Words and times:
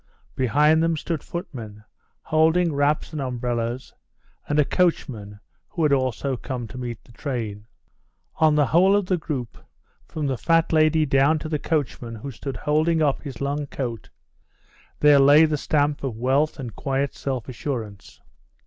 Behind 0.35 0.81
them 0.81 0.97
stood 0.97 1.21
footmen, 1.21 1.83
holding 2.23 2.73
wraps 2.73 3.13
and 3.13 3.21
umbrellas, 3.21 3.93
and 4.49 4.57
a 4.57 4.65
coachman, 4.65 5.39
who 5.69 5.83
had 5.83 5.93
also 5.93 6.35
come 6.35 6.67
to 6.69 6.77
meet 6.79 7.03
the 7.03 7.11
train. 7.11 7.67
On 8.37 8.55
the 8.55 8.65
whole 8.65 8.95
of 8.95 9.05
the 9.05 9.17
group, 9.17 9.59
from 10.07 10.25
the 10.25 10.39
fat 10.39 10.73
lady 10.73 11.05
down 11.05 11.37
to 11.37 11.47
the 11.49 11.59
coachman 11.59 12.15
who 12.15 12.31
stood 12.31 12.57
holding 12.57 12.99
up 13.03 13.21
his 13.21 13.41
long 13.41 13.67
coat, 13.67 14.09
there 15.01 15.19
lay 15.19 15.45
the 15.45 15.55
stamp 15.55 16.03
of 16.03 16.17
wealth 16.17 16.57
and 16.57 16.75
quiet 16.75 17.13
self 17.13 17.47
assurance. 17.47 18.21